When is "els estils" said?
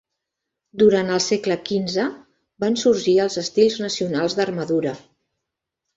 3.27-3.77